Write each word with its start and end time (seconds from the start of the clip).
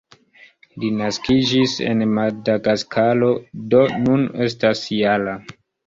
Li 0.83 0.89
naskiĝis 1.01 1.75
en 1.91 2.03
Madagaskaro, 2.15 3.31
do 3.75 3.87
nun 4.03 4.29
estas 4.51 4.87
-jara. 5.01 5.43